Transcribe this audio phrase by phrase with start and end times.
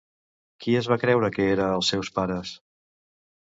[0.65, 2.59] Qui es va creure que era els seus pares?